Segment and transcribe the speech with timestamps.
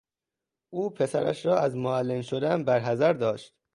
[0.69, 3.53] او پسرش را از معلم شدن برحذر داشت.